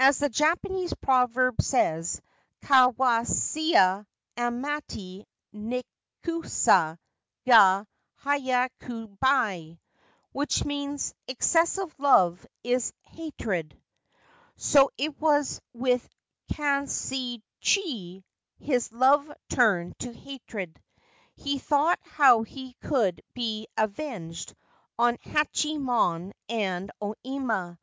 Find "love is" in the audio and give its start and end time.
12.00-12.92